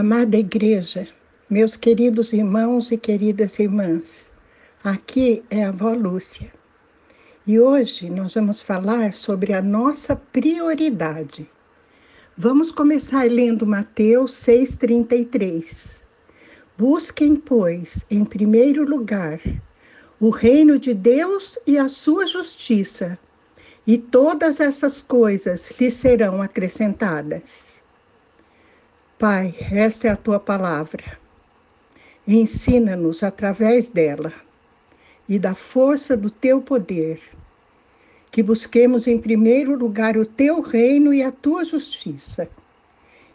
Amada 0.00 0.38
Igreja, 0.38 1.06
meus 1.50 1.76
queridos 1.76 2.32
irmãos 2.32 2.90
e 2.90 2.96
queridas 2.96 3.58
irmãs, 3.58 4.32
aqui 4.82 5.42
é 5.50 5.62
a 5.62 5.68
avó 5.68 5.92
Lúcia. 5.92 6.50
E 7.46 7.60
hoje 7.60 8.08
nós 8.08 8.32
vamos 8.32 8.62
falar 8.62 9.12
sobre 9.12 9.52
a 9.52 9.60
nossa 9.60 10.16
prioridade. 10.16 11.46
Vamos 12.34 12.70
começar 12.70 13.30
lendo 13.30 13.66
Mateus 13.66 14.32
6,33. 14.36 16.00
Busquem, 16.78 17.36
pois, 17.36 18.02
em 18.10 18.24
primeiro 18.24 18.88
lugar, 18.88 19.38
o 20.18 20.30
reino 20.30 20.78
de 20.78 20.94
Deus 20.94 21.58
e 21.66 21.76
a 21.76 21.90
sua 21.90 22.24
justiça, 22.24 23.18
e 23.86 23.98
todas 23.98 24.60
essas 24.60 25.02
coisas 25.02 25.70
lhe 25.78 25.90
serão 25.90 26.40
acrescentadas. 26.40 27.79
Pai, 29.20 29.54
esta 29.70 30.08
é 30.08 30.10
a 30.10 30.16
tua 30.16 30.40
palavra. 30.40 31.04
Ensina-nos 32.26 33.22
através 33.22 33.90
dela 33.90 34.32
e 35.28 35.38
da 35.38 35.54
força 35.54 36.16
do 36.16 36.30
teu 36.30 36.62
poder, 36.62 37.20
que 38.30 38.42
busquemos 38.42 39.06
em 39.06 39.18
primeiro 39.18 39.76
lugar 39.76 40.16
o 40.16 40.24
teu 40.24 40.62
reino 40.62 41.12
e 41.12 41.22
a 41.22 41.30
tua 41.30 41.66
justiça, 41.66 42.48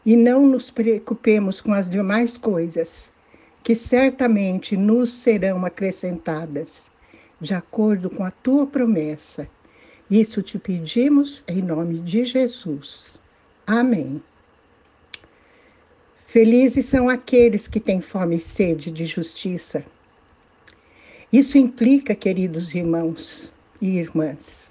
e 0.04 0.16
não 0.16 0.48
nos 0.48 0.72
preocupemos 0.72 1.62
com 1.62 1.72
as 1.72 1.88
demais 1.88 2.36
coisas, 2.36 3.12
que 3.62 3.76
certamente 3.76 4.76
nos 4.76 5.14
serão 5.14 5.64
acrescentadas, 5.68 6.88
de 7.40 7.54
acordo 7.54 8.10
com 8.10 8.24
a 8.24 8.32
tua 8.32 8.66
promessa. 8.66 9.48
Isso 10.10 10.42
te 10.42 10.58
pedimos 10.58 11.44
em 11.48 11.62
nome 11.62 12.00
de 12.00 12.26
Jesus. 12.26 13.20
Amém. 13.68 14.20
Felizes 16.36 16.84
são 16.84 17.08
aqueles 17.08 17.66
que 17.66 17.80
têm 17.80 18.02
fome 18.02 18.36
e 18.36 18.40
sede 18.42 18.92
de 18.92 19.06
justiça. 19.06 19.86
Isso 21.32 21.58
implica, 21.58 22.14
queridos 22.14 22.76
irmãos 22.76 23.54
e 23.82 23.98
irmãs, 23.98 24.70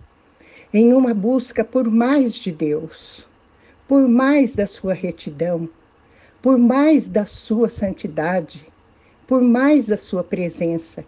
em 0.74 0.92
uma 0.92 1.14
busca 1.14 1.64
por 1.64 1.91
mais 1.91 2.34
de 2.34 2.52
Deus, 2.52 3.27
por 3.89 4.06
mais 4.06 4.55
da 4.55 4.66
sua 4.66 4.92
retidão, 4.92 5.66
por 6.42 6.58
mais 6.58 7.08
da 7.08 7.24
sua 7.24 7.70
santidade, 7.70 8.67
por 9.27 9.41
mais 9.41 9.86
da 9.86 9.96
sua 9.96 10.22
presença. 10.22 11.02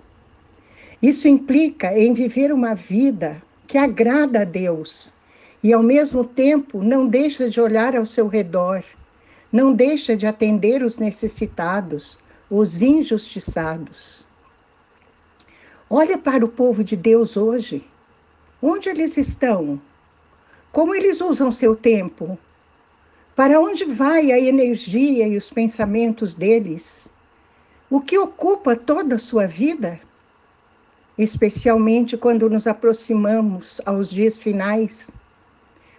Isso 1.03 1.29
implica 1.29 1.93
em 1.99 2.15
viver 2.15 2.51
uma 2.51 2.75
vida 2.75 3.43
que 3.67 3.77
agrada 3.77 4.41
a 4.41 4.45
Deus 4.45 5.13
e, 5.63 5.71
ao 5.71 5.83
mesmo 5.83 6.25
tempo, 6.25 6.83
não 6.83 7.07
deixa 7.07 7.51
de 7.51 7.61
olhar 7.61 7.95
ao 7.95 8.07
seu 8.07 8.27
redor 8.27 8.83
não 9.57 9.73
deixa 9.73 10.15
de 10.15 10.27
atender 10.27 10.83
os 10.83 10.99
necessitados, 10.99 12.19
os 12.51 12.83
injustiçados. 12.83 14.27
Olha 15.89 16.19
para 16.19 16.45
o 16.45 16.49
povo 16.49 16.85
de 16.85 16.95
Deus 16.95 17.39
hoje. 17.39 17.83
Onde 18.61 18.91
eles 18.91 19.17
estão? 19.17 19.81
Como 20.71 20.95
eles 20.95 21.23
usam 21.23 21.51
seu 21.51 21.75
tempo? 21.75 22.39
Para 23.35 23.59
onde 23.59 23.87
vai 23.87 24.31
a 24.31 24.39
energia 24.39 25.27
e 25.27 25.39
os 25.39 25.49
pensamentos 25.49 26.35
deles? 26.35 27.11
O 27.89 27.99
que 27.99 28.19
ocupa 28.19 28.77
toda 28.77 29.15
a 29.15 29.19
sua 29.19 29.47
vida? 29.47 29.99
Especialmente 31.17 32.15
quando 32.19 32.51
nos 32.51 32.67
aproximamos 32.67 33.81
aos 33.87 34.11
dias 34.11 34.39
finais, 34.39 35.11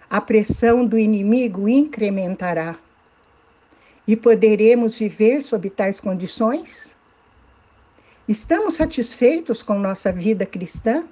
a 0.07 0.21
pressão 0.21 0.85
do 0.85 0.95
inimigo 0.95 1.67
incrementará. 1.67 2.77
E 4.07 4.15
poderemos 4.15 4.97
viver 4.97 5.41
sob 5.41 5.69
tais 5.69 5.99
condições? 5.99 6.95
Estamos 8.27 8.75
satisfeitos 8.75 9.61
com 9.61 9.77
nossa 9.77 10.11
vida 10.11 10.45
cristã? 10.45 11.05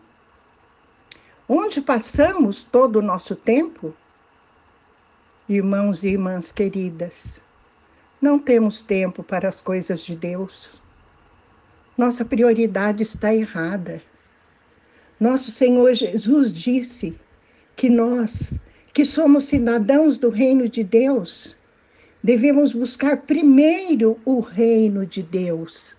Onde 1.47 1.81
passamos 1.81 2.63
todo 2.63 2.97
o 2.97 3.01
nosso 3.01 3.35
tempo? 3.35 3.93
Irmãos 5.47 6.03
e 6.03 6.09
irmãs 6.09 6.51
queridas, 6.51 7.39
não 8.19 8.39
temos 8.39 8.81
tempo 8.81 9.21
para 9.21 9.47
as 9.47 9.61
coisas 9.61 10.03
de 10.03 10.15
Deus. 10.15 10.81
Nossa 11.97 12.25
prioridade 12.25 13.03
está 13.03 13.33
errada. 13.33 14.01
Nosso 15.19 15.51
Senhor 15.51 15.93
Jesus 15.93 16.51
disse 16.51 17.15
que 17.75 17.89
nós, 17.89 18.57
que 18.91 19.05
somos 19.05 19.45
cidadãos 19.45 20.17
do 20.17 20.29
reino 20.29 20.67
de 20.67 20.83
Deus, 20.83 21.55
devemos 22.25 22.73
buscar 22.73 23.17
primeiro 23.17 24.19
o 24.25 24.39
reino 24.39 25.05
de 25.05 25.21
Deus. 25.21 25.95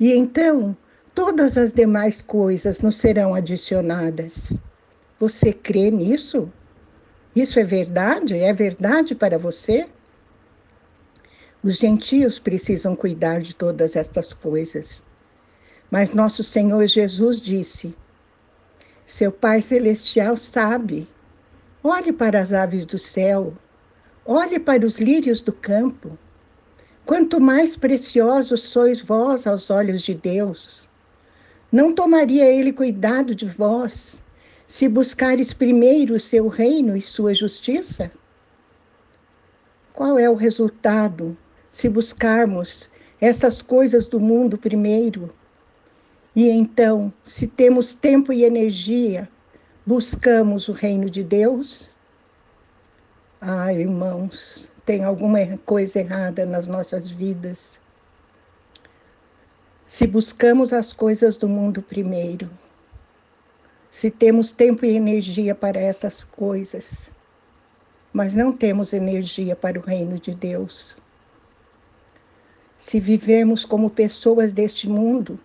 E 0.00 0.12
então 0.12 0.76
todas 1.14 1.56
as 1.56 1.72
demais 1.72 2.20
coisas 2.20 2.80
nos 2.80 2.96
serão 2.96 3.36
adicionadas. 3.36 4.52
Você 5.20 5.52
crê 5.52 5.92
nisso? 5.92 6.52
Isso 7.36 7.60
é 7.60 7.62
verdade? 7.62 8.36
É 8.36 8.52
verdade 8.52 9.14
para 9.14 9.38
você? 9.38 9.86
Os 11.62 11.76
gentios 11.76 12.40
precisam 12.40 12.96
cuidar 12.96 13.40
de 13.40 13.54
todas 13.54 13.94
estas 13.94 14.32
coisas. 14.32 15.04
Mas 15.88 16.10
nosso 16.10 16.42
Senhor 16.42 16.84
Jesus 16.88 17.40
disse: 17.40 17.94
Seu 19.06 19.30
Pai 19.30 19.62
Celestial 19.62 20.36
sabe. 20.36 21.06
Olhe 21.80 22.12
para 22.12 22.40
as 22.40 22.52
aves 22.52 22.84
do 22.84 22.98
céu 22.98 23.54
Olhe 24.24 24.60
para 24.60 24.86
os 24.86 24.98
lírios 24.98 25.40
do 25.40 25.52
campo. 25.52 26.18
Quanto 27.06 27.40
mais 27.40 27.74
preciosos 27.74 28.62
sois 28.62 29.00
vós 29.00 29.46
aos 29.46 29.70
olhos 29.70 30.02
de 30.02 30.14
Deus. 30.14 30.88
Não 31.72 31.94
tomaria 31.94 32.44
ele 32.44 32.72
cuidado 32.72 33.34
de 33.34 33.46
vós, 33.46 34.22
se 34.66 34.88
buscares 34.88 35.54
primeiro 35.54 36.14
o 36.14 36.20
seu 36.20 36.48
reino 36.48 36.96
e 36.96 37.00
sua 37.00 37.32
justiça? 37.32 38.12
Qual 39.92 40.18
é 40.18 40.28
o 40.28 40.34
resultado 40.34 41.36
se 41.70 41.88
buscarmos 41.88 42.90
essas 43.20 43.62
coisas 43.62 44.06
do 44.06 44.20
mundo 44.20 44.58
primeiro? 44.58 45.34
E 46.36 46.48
então, 46.48 47.12
se 47.24 47.46
temos 47.46 47.94
tempo 47.94 48.32
e 48.32 48.44
energia, 48.44 49.28
buscamos 49.84 50.68
o 50.68 50.72
reino 50.72 51.08
de 51.08 51.24
Deus? 51.24 51.90
Ah, 53.42 53.72
irmãos, 53.72 54.68
tem 54.84 55.02
alguma 55.02 55.38
coisa 55.64 55.98
errada 55.98 56.44
nas 56.44 56.66
nossas 56.66 57.10
vidas. 57.10 57.80
Se 59.86 60.06
buscamos 60.06 60.74
as 60.74 60.92
coisas 60.92 61.38
do 61.38 61.48
mundo 61.48 61.80
primeiro, 61.80 62.50
se 63.90 64.10
temos 64.10 64.52
tempo 64.52 64.84
e 64.84 64.94
energia 64.94 65.54
para 65.54 65.80
essas 65.80 66.22
coisas, 66.22 67.10
mas 68.12 68.34
não 68.34 68.52
temos 68.52 68.92
energia 68.92 69.56
para 69.56 69.78
o 69.78 69.82
reino 69.82 70.18
de 70.18 70.34
Deus. 70.34 70.94
Se 72.76 73.00
vivermos 73.00 73.64
como 73.64 73.88
pessoas 73.88 74.52
deste 74.52 74.86
mundo, 74.86 75.40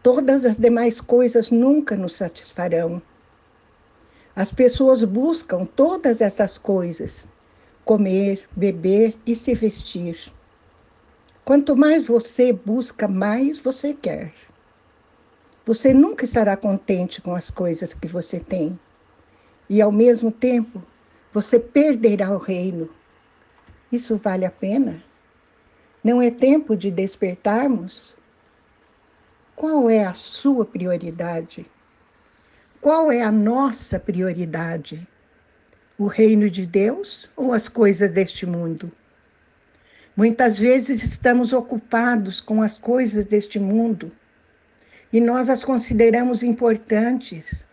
todas 0.00 0.44
as 0.44 0.58
demais 0.58 1.00
coisas 1.00 1.50
nunca 1.50 1.96
nos 1.96 2.14
satisfarão. 2.14 3.02
As 4.36 4.50
pessoas 4.50 5.04
buscam 5.04 5.64
todas 5.64 6.20
essas 6.20 6.58
coisas: 6.58 7.28
comer, 7.84 8.48
beber 8.50 9.16
e 9.24 9.36
se 9.36 9.54
vestir. 9.54 10.32
Quanto 11.44 11.76
mais 11.76 12.06
você 12.06 12.52
busca, 12.52 13.06
mais 13.06 13.58
você 13.58 13.94
quer. 13.94 14.32
Você 15.64 15.94
nunca 15.94 16.24
estará 16.24 16.56
contente 16.56 17.22
com 17.22 17.34
as 17.34 17.50
coisas 17.50 17.94
que 17.94 18.08
você 18.08 18.40
tem. 18.40 18.78
E 19.68 19.80
ao 19.80 19.92
mesmo 19.92 20.32
tempo, 20.32 20.82
você 21.32 21.58
perderá 21.58 22.30
o 22.30 22.38
reino. 22.38 22.88
Isso 23.92 24.16
vale 24.16 24.44
a 24.44 24.50
pena? 24.50 25.02
Não 26.02 26.20
é 26.20 26.30
tempo 26.30 26.76
de 26.76 26.90
despertarmos? 26.90 28.14
Qual 29.54 29.88
é 29.88 30.04
a 30.04 30.12
sua 30.12 30.64
prioridade? 30.64 31.70
Qual 32.84 33.10
é 33.10 33.22
a 33.22 33.32
nossa 33.32 33.98
prioridade? 33.98 35.08
O 35.96 36.06
reino 36.06 36.50
de 36.50 36.66
Deus 36.66 37.30
ou 37.34 37.54
as 37.54 37.66
coisas 37.66 38.10
deste 38.10 38.44
mundo? 38.44 38.92
Muitas 40.14 40.58
vezes 40.58 41.02
estamos 41.02 41.54
ocupados 41.54 42.42
com 42.42 42.60
as 42.60 42.76
coisas 42.76 43.24
deste 43.24 43.58
mundo 43.58 44.12
e 45.10 45.18
nós 45.18 45.48
as 45.48 45.64
consideramos 45.64 46.42
importantes, 46.42 47.66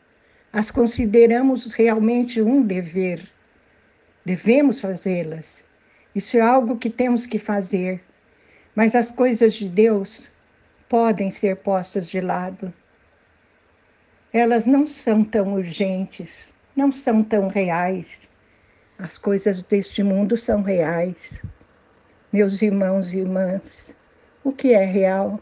as 0.54 0.72
consideramos 0.72 1.74
realmente 1.74 2.42
um 2.42 2.62
dever. 2.62 3.28
Devemos 4.24 4.80
fazê-las. 4.80 5.62
Isso 6.16 6.38
é 6.38 6.40
algo 6.40 6.78
que 6.78 6.90
temos 6.90 7.26
que 7.26 7.38
fazer. 7.38 8.02
Mas 8.74 8.96
as 8.96 9.12
coisas 9.12 9.56
de 9.56 9.68
Deus 9.68 10.30
podem 10.88 11.30
ser 11.30 11.58
postas 11.58 12.08
de 12.08 12.22
lado 12.22 12.74
elas 14.34 14.66
não 14.66 14.88
são 14.88 15.24
tão 15.26 15.56
urgentes, 15.56 16.48
não 16.76 16.92
são 16.92 17.22
tão 17.22 17.50
reais. 17.50 18.30
As 18.98 19.18
coisas 19.18 19.62
deste 19.62 20.04
mundo 20.04 20.38
são 20.38 20.62
reais. 20.62 21.42
Meus 22.32 22.62
irmãos 22.62 23.14
e 23.14 23.20
irmãs, 23.20 23.94
o 24.42 24.54
que 24.54 24.74
é 24.74 24.86
real? 24.86 25.40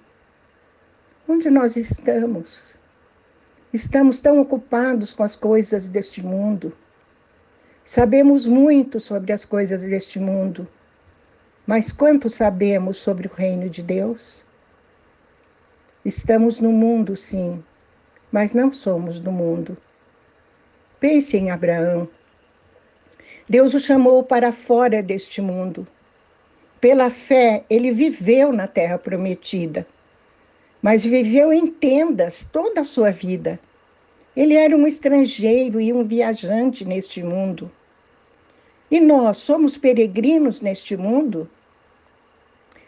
Onde 1.28 1.52
nós 1.52 1.76
estamos? 1.76 2.74
Estamos 3.72 4.20
tão 4.20 4.42
ocupados 4.42 5.14
com 5.14 5.22
as 5.22 5.36
coisas 5.36 5.88
deste 5.88 6.24
mundo. 6.24 6.76
Sabemos 7.86 8.48
muito 8.48 9.00
sobre 9.00 9.32
as 9.32 9.46
coisas 9.46 9.84
deste 9.84 10.20
mundo, 10.20 10.68
mas 11.68 11.92
quanto 11.92 12.30
sabemos 12.30 12.98
sobre 12.98 13.28
o 13.28 13.32
reino 13.32 13.70
de 13.70 13.84
Deus? 13.84 14.44
Estamos 16.04 16.60
no 16.60 16.72
mundo, 16.72 17.16
sim, 17.16 17.64
mas 18.32 18.54
não 18.54 18.72
somos 18.72 19.20
do 19.20 19.32
mundo. 19.32 19.78
Pense 21.00 21.38
em 21.38 21.50
Abraão. 21.50 22.08
Deus 23.48 23.74
o 23.74 23.80
chamou 23.80 24.24
para 24.24 24.52
fora 24.52 25.02
deste 25.02 25.42
mundo. 25.42 25.88
Pela 26.82 27.10
fé, 27.10 27.64
ele 27.70 27.92
viveu 27.92 28.54
na 28.54 28.68
terra 28.68 28.98
prometida, 28.98 29.88
mas 30.82 31.04
viveu 31.04 31.52
em 31.52 31.68
tendas 31.68 32.48
toda 32.52 32.82
a 32.82 32.86
sua 32.86 33.12
vida. 33.12 33.60
Ele 34.36 34.56
era 34.56 34.76
um 34.76 34.88
estrangeiro 34.88 35.82
e 35.82 35.92
um 35.92 36.04
viajante 36.04 36.86
neste 36.86 37.22
mundo. 37.24 37.72
E 38.92 39.00
nós 39.00 39.38
somos 39.38 39.78
peregrinos 39.78 40.62
neste 40.62 40.98
mundo? 40.98 41.50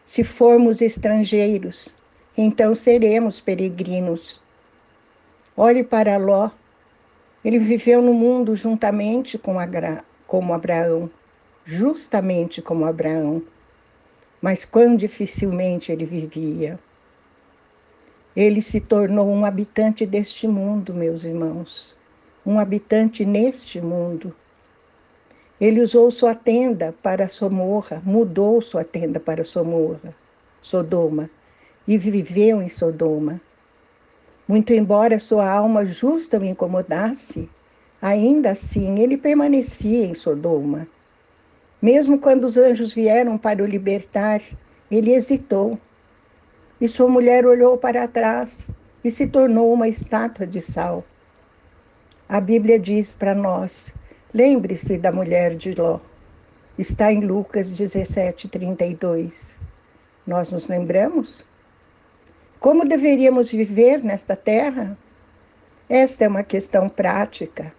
Se 0.05 0.23
formos 0.23 0.81
estrangeiros, 0.81 1.93
então 2.37 2.73
seremos 2.73 3.39
peregrinos. 3.39 4.40
Olhe 5.55 5.83
para 5.83 6.15
Ló. 6.17 6.49
Ele 7.43 7.59
viveu 7.59 8.01
no 8.01 8.13
mundo 8.13 8.55
juntamente 8.55 9.37
com 9.37 9.59
Agra, 9.59 10.05
como 10.25 10.53
Abraão, 10.53 11.09
justamente 11.65 12.61
como 12.61 12.85
Abraão. 12.85 13.43
Mas 14.41 14.63
quão 14.63 14.95
dificilmente 14.95 15.91
ele 15.91 16.05
vivia. 16.05 16.79
Ele 18.33 18.61
se 18.61 18.79
tornou 18.79 19.27
um 19.27 19.43
habitante 19.43 20.05
deste 20.05 20.47
mundo, 20.47 20.93
meus 20.93 21.25
irmãos, 21.25 21.97
um 22.45 22.57
habitante 22.57 23.25
neste 23.25 23.81
mundo. 23.81 24.33
Ele 25.59 25.81
usou 25.81 26.09
sua 26.11 26.33
tenda 26.33 26.95
para 27.03 27.27
Somorra, 27.27 28.01
mudou 28.05 28.61
sua 28.61 28.85
tenda 28.85 29.19
para 29.19 29.43
Somorra, 29.43 30.15
Sodoma, 30.61 31.29
e 31.85 31.97
viveu 31.97 32.61
em 32.61 32.69
Sodoma. 32.69 33.41
Muito 34.51 34.73
embora 34.73 35.17
sua 35.17 35.49
alma 35.49 35.85
justa 35.85 36.37
o 36.37 36.43
incomodasse, 36.43 37.49
ainda 38.01 38.49
assim 38.49 38.99
ele 38.99 39.15
permanecia 39.15 40.03
em 40.03 40.13
Sodoma. 40.13 40.89
Mesmo 41.81 42.19
quando 42.19 42.43
os 42.43 42.57
anjos 42.57 42.93
vieram 42.93 43.37
para 43.37 43.63
o 43.63 43.65
libertar, 43.65 44.41
ele 44.91 45.13
hesitou. 45.13 45.79
E 46.81 46.87
sua 46.89 47.07
mulher 47.07 47.45
olhou 47.45 47.77
para 47.77 48.05
trás 48.09 48.69
e 49.01 49.09
se 49.09 49.25
tornou 49.25 49.71
uma 49.71 49.87
estátua 49.87 50.45
de 50.45 50.59
sal. 50.59 51.05
A 52.27 52.41
Bíblia 52.41 52.77
diz 52.77 53.13
para 53.13 53.33
nós 53.33 53.93
Lembre-se 54.33 54.97
da 54.97 55.13
mulher 55.13 55.55
de 55.55 55.71
Ló. 55.71 56.01
Está 56.77 57.09
em 57.09 57.21
Lucas 57.21 57.71
17, 57.71 58.49
32. 58.49 59.55
Nós 60.27 60.51
nos 60.51 60.67
lembramos? 60.67 61.49
Como 62.61 62.85
deveríamos 62.85 63.51
viver 63.51 64.03
nesta 64.03 64.35
terra? 64.35 64.95
Esta 65.89 66.25
é 66.25 66.27
uma 66.27 66.43
questão 66.43 66.87
prática. 66.87 67.73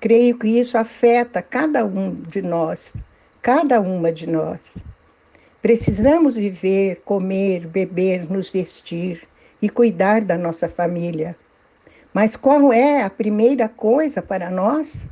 Creio 0.00 0.36
que 0.36 0.48
isso 0.48 0.76
afeta 0.76 1.40
cada 1.40 1.84
um 1.84 2.16
de 2.22 2.42
nós, 2.42 2.92
cada 3.40 3.80
uma 3.80 4.10
de 4.10 4.28
nós. 4.28 4.76
Precisamos 5.62 6.34
viver, 6.34 7.00
comer, 7.04 7.68
beber, 7.68 8.28
nos 8.28 8.50
vestir 8.50 9.22
e 9.62 9.70
cuidar 9.70 10.24
da 10.24 10.36
nossa 10.36 10.68
família. 10.68 11.36
Mas 12.12 12.34
qual 12.34 12.72
é 12.72 13.02
a 13.02 13.10
primeira 13.10 13.68
coisa 13.68 14.20
para 14.20 14.50
nós? 14.50 15.06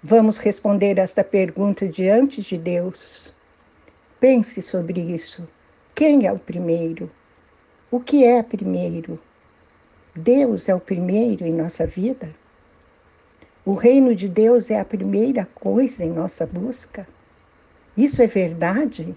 Vamos 0.00 0.36
responder 0.36 0.98
esta 0.98 1.24
pergunta 1.24 1.88
diante 1.88 2.42
de 2.42 2.56
Deus. 2.56 3.34
Pense 4.20 4.62
sobre 4.62 5.00
isso. 5.00 5.48
Quem 5.96 6.28
é 6.28 6.32
o 6.32 6.38
primeiro? 6.38 7.10
O 7.94 8.00
que 8.00 8.24
é 8.24 8.42
primeiro? 8.42 9.20
Deus 10.16 10.68
é 10.68 10.74
o 10.74 10.80
primeiro 10.80 11.46
em 11.46 11.52
nossa 11.52 11.86
vida? 11.86 12.34
O 13.64 13.74
reino 13.74 14.16
de 14.16 14.28
Deus 14.28 14.68
é 14.68 14.80
a 14.80 14.84
primeira 14.84 15.46
coisa 15.54 16.02
em 16.02 16.10
nossa 16.10 16.44
busca? 16.44 17.06
Isso 17.96 18.20
é 18.20 18.26
verdade? 18.26 19.16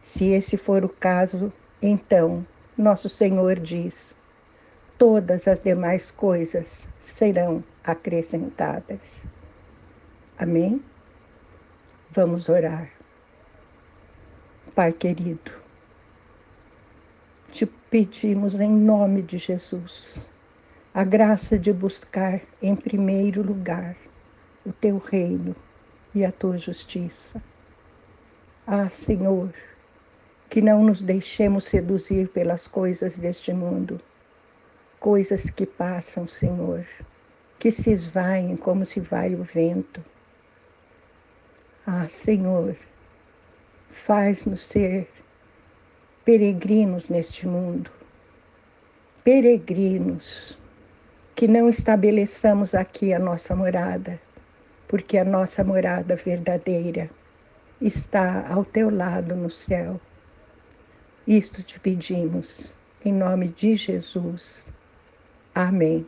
Se 0.00 0.24
esse 0.30 0.56
for 0.56 0.82
o 0.82 0.88
caso, 0.88 1.52
então 1.82 2.46
nosso 2.74 3.10
Senhor 3.10 3.60
diz: 3.60 4.16
todas 4.96 5.46
as 5.46 5.60
demais 5.60 6.10
coisas 6.10 6.88
serão 6.98 7.62
acrescentadas. 7.84 9.26
Amém? 10.38 10.82
Vamos 12.10 12.48
orar. 12.48 12.90
Pai 14.74 14.90
querido, 14.90 15.63
pedimos 17.94 18.58
em 18.60 18.72
nome 18.72 19.22
de 19.22 19.38
Jesus 19.38 20.28
a 20.92 21.04
graça 21.04 21.56
de 21.56 21.72
buscar 21.72 22.40
em 22.60 22.74
primeiro 22.74 23.40
lugar 23.40 23.94
o 24.66 24.72
teu 24.72 24.98
reino 24.98 25.54
e 26.12 26.24
a 26.24 26.32
tua 26.32 26.58
justiça. 26.58 27.40
Ah, 28.66 28.88
Senhor, 28.88 29.54
que 30.50 30.60
não 30.60 30.82
nos 30.82 31.02
deixemos 31.02 31.66
seduzir 31.66 32.26
pelas 32.30 32.66
coisas 32.66 33.16
deste 33.16 33.52
mundo, 33.52 34.00
coisas 34.98 35.48
que 35.48 35.64
passam, 35.64 36.26
Senhor, 36.26 36.84
que 37.60 37.70
se 37.70 37.92
esvaem 37.92 38.56
como 38.56 38.84
se 38.84 38.98
vai 38.98 39.36
o 39.36 39.44
vento 39.44 40.02
ah, 41.86 42.08
Senhor, 42.08 42.74
faz-nos 43.88 44.62
ser 44.62 45.06
peregrinos 46.24 47.10
neste 47.10 47.46
mundo, 47.46 47.90
peregrinos, 49.22 50.58
que 51.34 51.46
não 51.46 51.68
estabeleçamos 51.68 52.74
aqui 52.74 53.12
a 53.12 53.18
nossa 53.18 53.54
morada, 53.54 54.18
porque 54.88 55.18
a 55.18 55.24
nossa 55.24 55.62
morada 55.62 56.16
verdadeira 56.16 57.10
está 57.80 58.46
ao 58.48 58.64
teu 58.64 58.88
lado 58.88 59.36
no 59.36 59.50
céu. 59.50 60.00
Isto 61.26 61.62
te 61.62 61.78
pedimos, 61.78 62.74
em 63.04 63.12
nome 63.12 63.48
de 63.48 63.76
Jesus. 63.76 64.64
Amém. 65.54 66.06